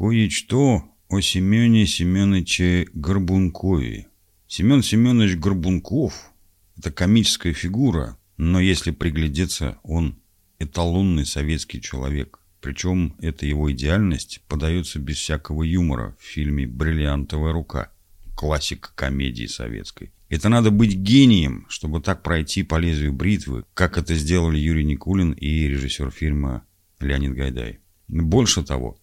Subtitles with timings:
[0.00, 4.06] Кое-что о Семене Семеновиче Горбункове.
[4.48, 6.32] Семен Семенович Горбунков–
[6.78, 10.18] это комическая фигура, но если приглядеться, он
[10.58, 12.38] эталонный советский человек.
[12.62, 17.92] Причем эта его идеальность подается без всякого юмора в фильме «Бриллиантовая рука»
[18.34, 20.12] классика комедии советской.
[20.30, 25.32] Это надо быть гением, чтобы так пройти по лезвию бритвы, как это сделали Юрий Никулин
[25.32, 26.64] и режиссер фильма
[27.00, 27.80] Леонид Гайдай.
[28.08, 28.99] Больше того,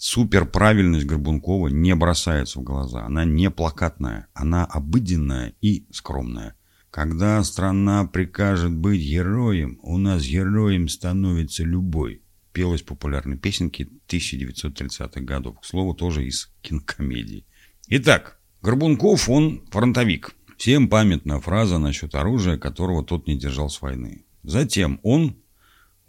[0.00, 3.04] суперправильность Горбункова не бросается в глаза.
[3.04, 6.56] Она не плакатная, она обыденная и скромная.
[6.90, 12.22] Когда страна прикажет быть героем, у нас героем становится любой.
[12.52, 15.60] Пелась популярной песенки 1930-х годов.
[15.60, 17.44] К слову, тоже из кинокомедии.
[17.88, 20.34] Итак, Горбунков, он фронтовик.
[20.56, 24.24] Всем памятна фраза насчет оружия, которого тот не держал с войны.
[24.42, 25.36] Затем он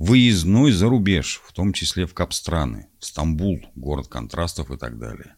[0.02, 5.36] выездной за рубеж, в том числе в Капстраны, в Стамбул, город контрастов и так далее.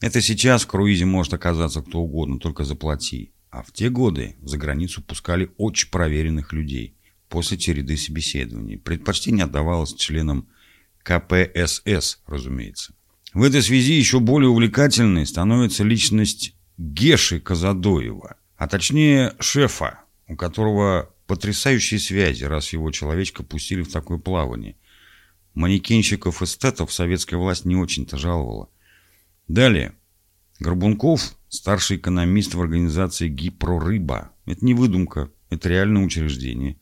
[0.00, 3.32] Это сейчас в круизе может оказаться кто угодно, только заплати.
[3.50, 6.96] А в те годы за границу пускали очень проверенных людей
[7.28, 8.78] после череды собеседований.
[8.78, 10.48] Предпочтение отдавалось членам
[11.04, 12.94] КПСС, разумеется.
[13.32, 21.13] В этой связи еще более увлекательной становится личность Геши Казадоева, а точнее шефа, у которого
[21.26, 24.76] потрясающие связи, раз его человечка пустили в такое плавание.
[25.54, 28.68] Манекенщиков-эстетов советская власть не очень-то жаловала.
[29.48, 29.94] Далее.
[30.58, 34.32] Горбунков– старший экономист в организации «Гипрорыба».
[34.46, 36.78] Это не выдумка, это реальное учреждение.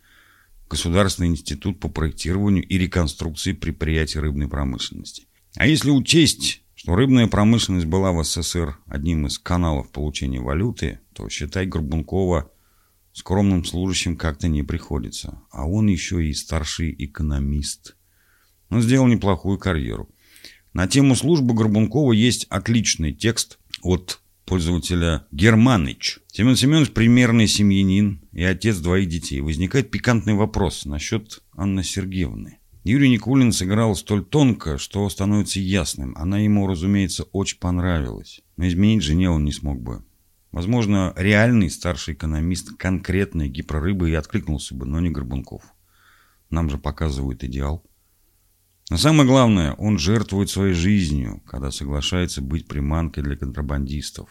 [0.71, 5.27] Государственный институт по проектированию и реконструкции предприятий рыбной промышленности.
[5.57, 11.29] А если учесть, что рыбная промышленность была в СССР одним из каналов получения валюты, то
[11.29, 12.51] считай Горбункова
[13.13, 15.43] скромным служащим как-то не приходится.
[15.51, 17.97] А он еще и старший экономист.
[18.71, 20.09] Он сделал неплохую карьеру.
[20.73, 26.21] На тему службы Горбункова есть отличный текст от пользователя Германыч.
[26.33, 29.41] Семен Семенович примерный семьянин и отец двоих детей.
[29.41, 32.59] Возникает пикантный вопрос насчет Анны Сергеевны.
[32.85, 36.15] Юрий Никулин сыграл столь тонко, что становится ясным.
[36.17, 38.41] Она ему, разумеется, очень понравилась.
[38.57, 40.05] Но изменить жене он не смог бы.
[40.53, 45.63] Возможно, реальный старший экономист конкретной гипрорыбы и откликнулся бы, но не Горбунков.
[46.51, 47.83] Нам же показывают идеал.
[48.91, 54.29] Но самое главное, он жертвует своей жизнью, когда соглашается быть приманкой для контрабандистов.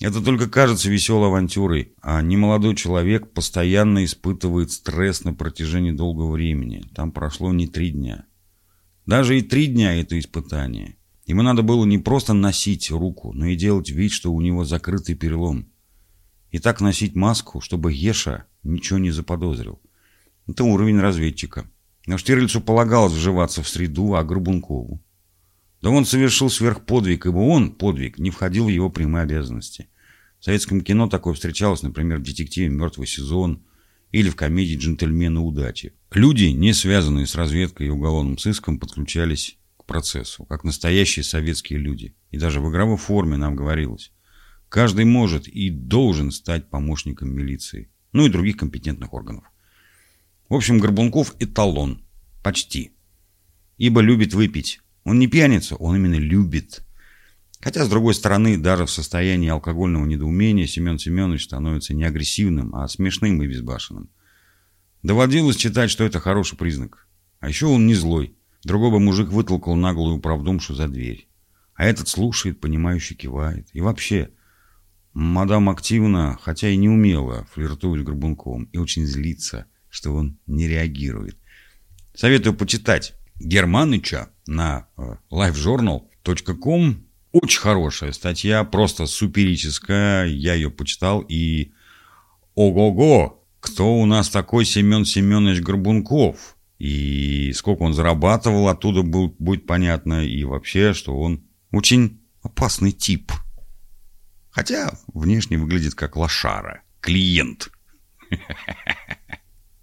[0.00, 6.82] Это только кажется веселой авантюрой, а немолодой человек постоянно испытывает стресс на протяжении долгого времени.
[6.94, 8.24] Там прошло не три дня.
[9.06, 10.96] Даже и три дня это испытание.
[11.26, 15.14] Ему надо было не просто носить руку, но и делать вид, что у него закрытый
[15.14, 15.70] перелом.
[16.50, 19.80] И так носить маску, чтобы Еша ничего не заподозрил.
[20.46, 21.70] Это уровень разведчика.
[22.06, 25.00] Но Штирлицу полагалось вживаться в среду, а Горбункову.
[25.80, 29.88] Да он совершил сверхподвиг, ибо он, подвиг, не входил в его прямые обязанности.
[30.40, 33.62] В советском кино такое встречалось, например, в детективе «Мертвый сезон»
[34.10, 35.92] или в комедии «Джентльмены удачи».
[36.10, 39.58] Люди, не связанные с разведкой и уголовным сыском, подключались
[39.90, 42.14] процессу, как настоящие советские люди.
[42.30, 44.12] И даже в игровой форме нам говорилось.
[44.68, 49.44] Каждый может и должен стать помощником милиции, ну и других компетентных органов.
[50.48, 52.04] В общем, Горбунков эталон.
[52.44, 52.92] Почти.
[53.78, 54.80] Ибо любит выпить.
[55.02, 56.86] Он не пьяница, он именно любит.
[57.60, 62.86] Хотя, с другой стороны, даже в состоянии алкогольного недоумения Семен Семенович становится не агрессивным, а
[62.86, 64.08] смешным и безбашенным.
[65.02, 67.08] Доводилось читать, что это хороший признак.
[67.40, 68.36] А еще он не злой.
[68.64, 71.28] Другой бы мужик вытолкал наглую правдомшу за дверь.
[71.74, 73.68] А этот слушает, понимающе кивает.
[73.72, 74.30] И вообще,
[75.14, 80.68] мадам активно, хотя и не умела, флиртует с Горбунковым и очень злится, что он не
[80.68, 81.38] реагирует.
[82.14, 87.06] Советую почитать Германыча на э, lifejournal.com.
[87.32, 90.26] Очень хорошая статья, просто суперическая.
[90.26, 91.72] Я ее почитал и...
[92.54, 93.42] Ого-го!
[93.60, 96.56] Кто у нас такой Семен Семенович Горбунков?
[96.80, 100.24] И сколько он зарабатывал, оттуда был, будет понятно.
[100.24, 103.32] И вообще, что он очень опасный тип.
[104.50, 106.82] Хотя внешне выглядит как лошара.
[107.02, 107.70] Клиент.